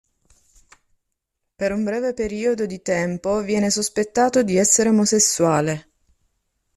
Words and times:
Per 1.55 1.71
un 1.71 1.83
breve 1.83 2.15
periodo 2.15 2.65
di 2.65 2.81
tempo 2.81 3.41
viene 3.43 3.69
sospettato 3.69 4.41
di 4.41 4.57
essere 4.57 4.89
omosessuale. 4.89 5.89